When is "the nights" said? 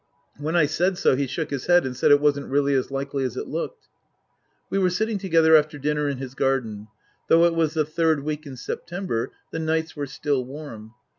9.51-9.95